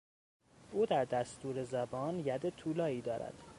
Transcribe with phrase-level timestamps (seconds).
[0.71, 3.33] او در دستور زبان ید طولایی دارد.